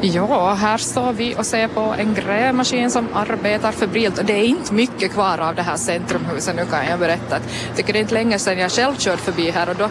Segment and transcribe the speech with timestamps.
[0.00, 4.20] Ja, här står vi och ser på en grävmaskin som arbetar febrilt.
[4.24, 7.38] Det är inte mycket kvar av det här centrumhuset nu kan jag berätta.
[7.68, 9.88] Jag tycker det är inte länge sedan jag själv körde förbi här och då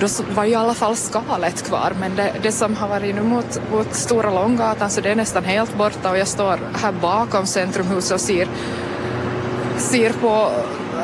[0.00, 1.92] då var ju i alla fall skalet kvar.
[2.00, 5.44] Men det, det som har varit nu mot, mot Stora Långgatan så det är nästan
[5.44, 8.48] helt borta och jag står här bakom centrumhuset och ser,
[9.78, 10.52] ser på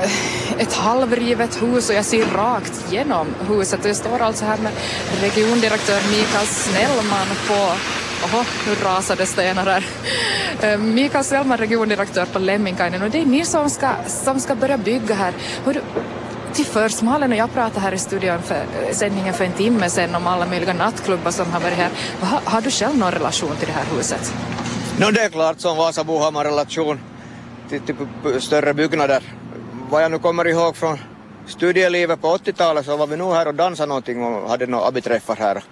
[0.02, 3.80] eh, ett halvrivet hus och jag ser rakt genom huset.
[3.80, 4.72] Och jag står alltså här med
[5.20, 7.72] regiondirektör Mikael Snellman på
[8.24, 9.86] Oho, nu rasade stenar här.
[10.62, 14.78] Ehm, Mikael Selman, regiondirektör på Lemminkainen och det är ni som ska, som ska börja
[14.78, 15.32] bygga här.
[15.64, 15.82] Hur,
[16.52, 19.90] till först, Malin och jag pratade här i studion för eh, sändningen för en timme
[19.90, 21.90] sedan om alla möjliga nattklubbar som har varit här.
[22.20, 24.34] Har, har du själv någon relation till det här huset?
[25.00, 27.00] No, det är klart som Vasabo har man relation
[27.68, 27.96] till, till
[28.40, 29.22] större byggnader.
[29.90, 30.98] Vad jag nu kommer ihåg från
[31.46, 35.36] studielivet på 80-talet så var vi nog här och dansade någonting och hade några abiträffar
[35.36, 35.62] här.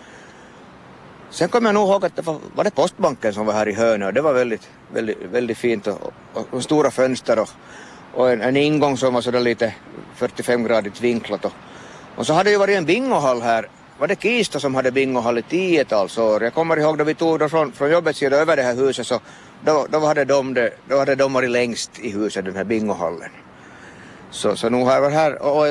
[1.30, 3.72] Sen kommer jag nog ihåg att det var, var det postbanken som var här i
[3.72, 7.48] hörnet och det var väldigt, väldigt, väldigt fint och, och, och stora fönster och,
[8.14, 9.74] och en, en ingång som var sådär lite
[10.18, 11.44] 45-gradigt vinklat.
[11.44, 11.52] Och,
[12.16, 13.68] och så hade det ju varit en bingohall här.
[13.98, 16.42] Var det Kista som hade bingohall i tiotals år?
[16.42, 19.06] Jag kommer ihåg då vi tog då från, från jobbets sida över det här huset
[19.06, 19.20] så
[19.64, 23.30] då, då, hade de det, då hade de varit längst i huset, den här bingohallen.
[24.30, 25.66] Så, så nu har jag varit här och, och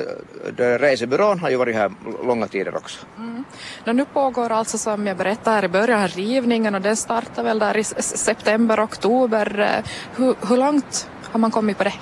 [0.58, 1.92] resebyrån har ju varit här
[2.26, 3.06] långa tider också.
[3.18, 3.44] Mm.
[3.86, 7.78] Nu pågår alltså som jag berättade här i början rivningen och den startar väl där
[7.78, 9.60] i september, oktober.
[9.60, 11.94] Eh, hur, hur långt har man kommit på det?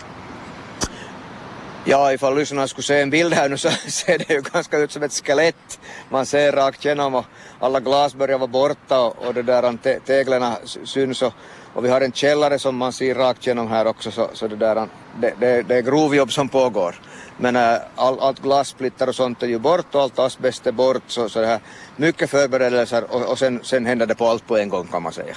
[1.85, 4.91] Ja, ifall lyssnarna skulle se en bild här nu så ser det ju ganska ut
[4.91, 5.79] som ett skelett.
[6.09, 7.25] Man ser rakt igenom och
[7.59, 11.33] alla glas börjar vara borta och, och det där te teglerna syns och,
[11.73, 14.55] och, vi har en källare som man ser rakt igenom här också så, så det
[14.55, 14.87] där
[15.21, 16.95] det, det, det är grovjobb som pågår.
[17.37, 21.03] Men äh, all, allt glassplitter och sånt är ju bort och allt asbest är bort
[21.07, 21.59] så, så det här
[21.95, 25.13] mycket förberedelser och, och sen, sen händer det på allt på en gång kan man
[25.13, 25.35] säga.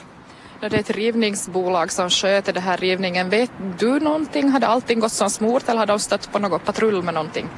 [0.60, 3.30] Det är ett rivningsbolag som sköter den här rivningen.
[3.30, 4.48] Vet du någonting?
[4.48, 7.48] Hade allting gått som smort eller hade de stött på något patrull med någonting?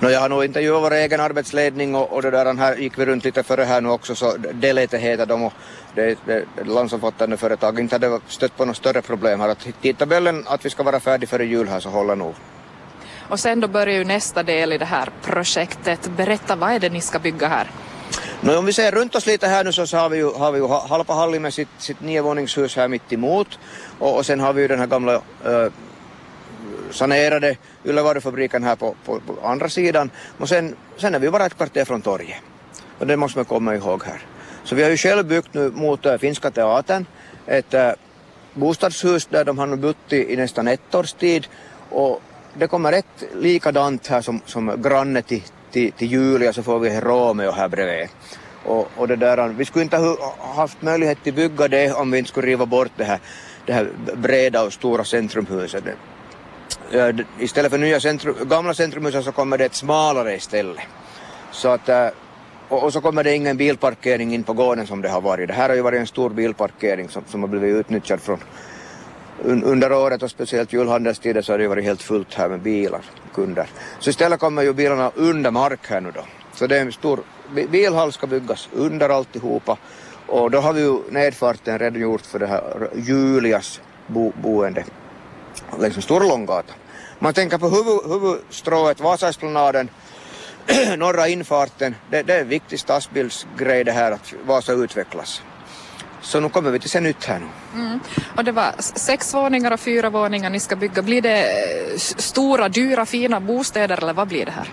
[0.00, 3.06] No, jag har nog intervjuat vår egen arbetsledning och, och det där här gick vi
[3.06, 5.52] runt lite före här nu också så Delete heter de och
[5.94, 7.80] det är ett landsomfattande företag.
[7.80, 9.48] Inte hade stött på något större problem här.
[9.48, 12.34] Att tidtabellen att vi ska vara färdiga före jul här så håller nog.
[13.28, 16.10] Och sen då börjar ju nästa del i det här projektet.
[16.16, 17.70] Berätta, vad är det ni ska bygga här?
[18.40, 20.52] No, om vi ser runt oss lite här nu så, så har vi ju, har
[20.52, 23.58] vi ju halva hallen med sitt, sitt niovåningshus här mitt emot
[23.98, 25.72] och, och sen har vi ju den här gamla äh,
[26.90, 31.56] sanerade yllevarufabriken här på, på, på, andra sidan och sen, sen är vi bara ett
[31.56, 32.36] kvarter från torget.
[32.98, 34.22] Och det måste man komma ihåg här.
[34.64, 37.06] Så vi har ju själv byggt nu mot äh, Finska teatern
[37.46, 37.90] ett äh,
[38.54, 41.46] bostadshus där de har nu bott i, i nästan ett års tid
[41.90, 42.22] och
[42.54, 47.00] det kommer ett likadant här som, som granne till, till, till Julia så får vi
[47.00, 48.08] Romeo här bredvid.
[48.64, 52.18] Och, och det där, vi skulle inte ha haft möjlighet att bygga det om vi
[52.18, 53.20] inte skulle riva bort det här,
[53.66, 55.84] det här breda och stora centrumhuset.
[57.38, 60.82] Istället för nya centrum, gamla centrumhuset så kommer det ett smalare istället.
[61.50, 62.08] Så att, eh,
[62.68, 65.48] och, och, så kommer det ingen bilparkering in på gården som det har varit.
[65.48, 68.38] Det här har ju varit en stor bilparkering som, som har blivit utnyttjad från
[69.44, 73.00] under året och speciellt julhandelstider så har det varit helt fullt här med bilar,
[73.38, 73.66] kunder.
[73.98, 76.24] Så istället kommer ju bilarna under mark här nu då.
[76.54, 77.20] Så det är en stor
[77.70, 79.78] bilhall ska byggas under alltihopa
[80.26, 84.84] och då har vi ju nedfarten redan gjort för det här Julias bo boende
[85.70, 86.60] liksom längs med Stora
[87.18, 89.90] Man tänker på huvud, huvudstrået, Vasaesplanaden,
[90.96, 95.42] norra infarten, det, det är en viktig stadsbildsgrej det här att Vasa utvecklas.
[96.28, 97.80] Så nu kommer vi till se nytt här nu.
[97.80, 98.00] Mm.
[98.36, 101.02] Och det var sex våningar och fyra våningar ni ska bygga.
[101.02, 104.68] Blir det eh, stora, dyra, fina bostäder eller vad blir det här?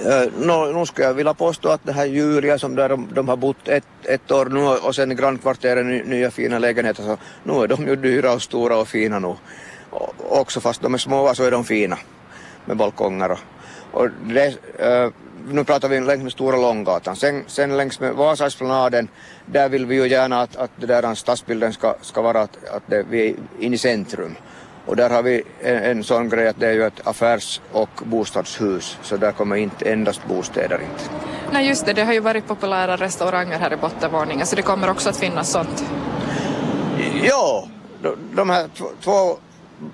[0.00, 3.28] Uh, no, nu skulle jag vilja påstå att det här Julia som där de, de
[3.28, 7.66] har bott ett, ett år nu och sen grannkvarteren nya fina lägenheter så nu är
[7.66, 9.34] de ju dyra och stora och fina nu.
[9.90, 11.98] Och, också fast de är små så är de fina
[12.64, 13.38] med balkonger och,
[13.92, 15.12] och det, uh,
[15.48, 17.16] nu pratar vi längs med Stora Långgatan.
[17.16, 19.08] Sen, sen längs med Vasaesplanaden,
[19.46, 22.82] där vill vi ju gärna att, att det där stadsbilden ska, ska vara att, att
[22.86, 24.36] det, vi är inne i centrum.
[24.86, 27.90] Och där har vi en, en sån grej att det är ju ett affärs och
[28.04, 31.04] bostadshus, så där kommer inte endast bostäder inte.
[31.52, 34.90] Nej just det, det har ju varit populära restauranger här i bottenvåningen, så det kommer
[34.90, 35.84] också att finnas sånt.
[37.22, 37.68] Ja,
[38.02, 38.68] de, de här
[39.00, 39.36] två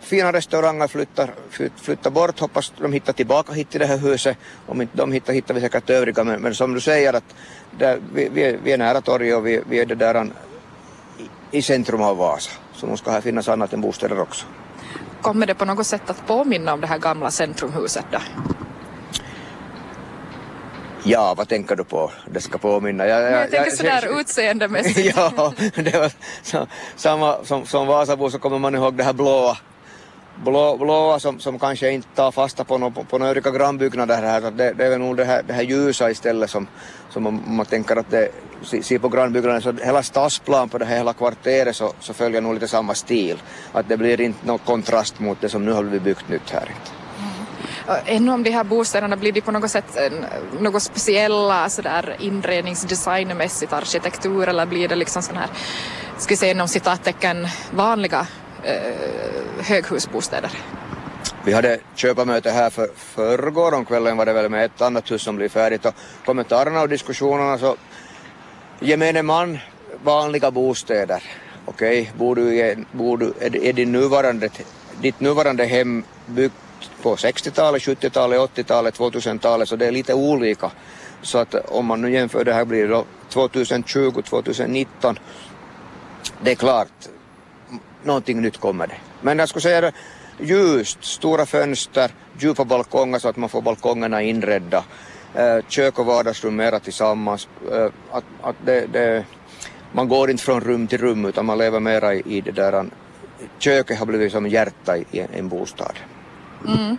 [0.00, 1.34] fina restauranger flyttar,
[1.76, 4.36] flyttar bort, hoppas de hittar tillbaka hit till det här huset.
[4.66, 7.34] Om inte de hittar hittar vi säkert övriga men, men som du säger att
[7.78, 10.24] där, vi, vi, är, vi är nära torget och vi, vi är det där
[11.18, 12.50] i, i centrum av Vasa.
[12.74, 14.46] Så nu ska här finnas annat än bostäder också.
[15.20, 18.18] Kommer det på något sätt att påminna om det här gamla centrumhuset då?
[21.04, 22.10] Ja, vad tänker du på?
[22.30, 23.06] Det ska påminna.
[23.06, 25.16] Jag, jag, jag tänker sådär utseendemässigt.
[25.16, 26.12] ja, det var
[26.42, 29.58] så, samma som, som Vasabo så kommer man ihåg det här blåa
[30.44, 34.40] blå, blåa som, som kanske inte tar fasta på, några på övriga grannbyggnader här.
[34.50, 36.66] Det, det är väl nog det här, det här ljusa istället som,
[37.10, 38.30] som man, man tänker att det
[38.82, 42.54] ser på grannbyggnaden så hela stadsplan på det här hela kvarteret så, så följer nog
[42.54, 43.42] lite samma stil.
[43.72, 46.68] Att det blir inte någon kontrast mot det som nu har blivit byggt nytt här.
[47.88, 48.00] Mm.
[48.06, 49.98] Ännu om de här bostäderna blir de på något sätt
[50.60, 55.48] något speciella sådär inredningsdesignmässigt arkitektur eller blir det liksom sån här,
[56.18, 58.26] ska vi säga inom citattecken vanliga
[58.64, 60.50] eh, höghusbostäder?
[61.44, 65.22] Vi hade köparmöte här för förrgår om kvällen var det väl med ett annat hus
[65.22, 65.94] som blir färdigt och
[66.24, 67.76] kommentarerna och diskussionerna så
[68.80, 69.58] gemene man
[70.04, 71.22] vanliga bostäder.
[71.64, 72.18] Okej, okay.
[72.18, 74.48] bor du, i, bor du är, är din nuvarande,
[75.00, 76.54] ditt nuvarande hem byggt
[77.02, 80.70] på 60-talet, 70-talet, 80-talet, 2000-talet så det är lite olika.
[81.22, 85.18] Så att om man nu jämför det här blir det då 2020, 2019
[86.42, 87.08] det är klart
[88.04, 88.96] någonting nytt kommer det.
[89.20, 89.92] Men jag skulle säga det,
[90.38, 94.84] ljust, stora fönster, djupa balkonger så att man får balkongerna inredda,
[95.34, 97.48] Eh, kök och vardagsrum mera tillsammans.
[97.72, 99.24] Eh, att, att det, det,
[99.92, 102.72] man går inte från rum till rum utan man lever mera i, i det där,
[102.72, 102.84] eh,
[103.58, 105.98] köket har blivit som hjärta i, i en bostad.
[106.66, 106.98] Mm.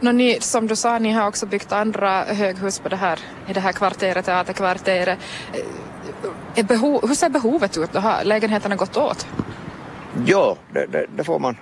[0.00, 3.18] No, ni, som du sa, ni har också byggt andra höghus på det här,
[3.48, 5.18] i det här kvarteret, teaterkvarteret.
[6.54, 7.94] Eh, Behov, hur ser behovet ut?
[7.94, 9.26] Har lägenheterna gått åt?
[10.26, 11.56] Ja, det, det, det, får, man,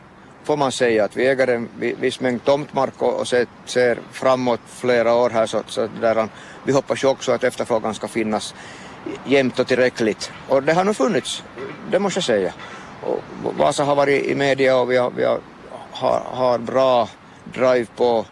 [0.44, 4.60] får man säga att vi äger en viss mängd tomtmark och, och ser, ser, framåt
[4.66, 6.28] flera år här så, så där,
[6.64, 8.54] vi hoppas ju också att efterfrågan ska finnas
[9.24, 10.32] jämnt och tillräckligt.
[10.48, 11.44] Och det har nog funnits,
[11.90, 12.52] det måste jag säga.
[13.02, 13.22] Och
[13.58, 15.40] Vasa har varit i media och vi har, vi har,
[15.90, 17.08] har, har bra
[17.44, 18.24] drive på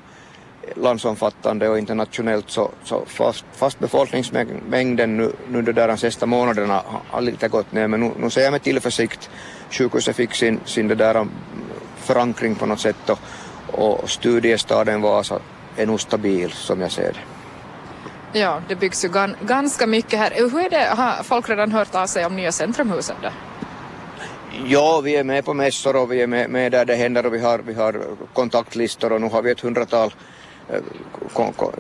[0.77, 7.21] landsomfattande och internationellt så, så fast, fast befolkningsmängden nu, nu de där sista månaderna har
[7.21, 9.31] lite gått ner men nu, nu ser jag med tillförsikt
[9.71, 11.27] sjukhuset fick sin, sin det där
[11.97, 13.19] förankring på något sätt och,
[13.73, 15.39] och studiestaden Vasa
[15.77, 17.21] är nog stabil som jag ser det.
[18.39, 20.33] Ja, det byggs ju gan, ganska mycket här.
[20.37, 23.29] Hur är det, har folk redan hört av sig om nya Centrumhuset då?
[24.67, 27.35] Ja, vi är med på mässor och vi är med, med där det händer och
[27.35, 28.01] vi har, vi har
[28.33, 30.15] kontaktlistor och nu har vi ett hundratal
[30.73, 30.81] eh,
[31.33, 31.73] kon, kon,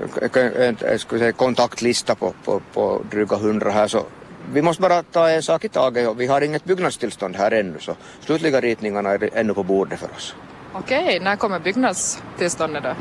[1.36, 4.06] kontaktlista på, på, på dryga hundra här så
[4.52, 7.78] vi måste bara ta en sak i taget och vi har inget byggnadstillstånd här ännu
[7.80, 10.34] så slutliga ritningarna är ännu på bordet för oss.
[10.72, 12.94] Okej, när kommer byggnadstillståndet då?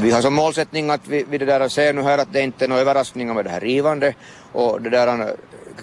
[0.00, 2.64] Vi har som målsättning att vi, vi det där ser nu här att det inte
[2.64, 4.14] är några överraskningar med det här rivande
[4.52, 5.36] och det där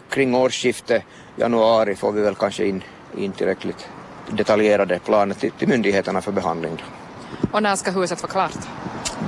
[0.10, 1.04] kring årsskiftet
[1.36, 2.84] januari får vi väl kanske in,
[3.18, 3.88] in tillräckligt
[4.30, 6.84] detaljerade planer till, till myndigheterna för behandling.
[7.52, 8.58] Och när ska huset vara klart?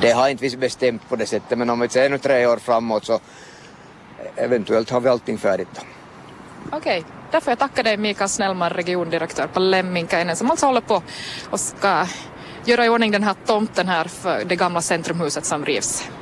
[0.02, 2.58] Det har inte vi bestämt på det sättet men om vi ser nu tre år
[2.58, 3.20] framåt så
[4.36, 5.82] eventuellt har vi allting färdigt då.
[6.78, 7.12] Okej, okay.
[7.32, 11.02] därför jag tackar dig Mikael Snellman, regiondirektör på Lemminkäinen som alltså håller på
[11.50, 12.08] och ska
[12.66, 16.10] göra i ordning den här tomten här för det gamla centrumhuset som rivs.